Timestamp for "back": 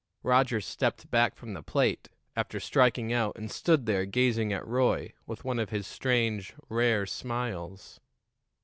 1.11-1.35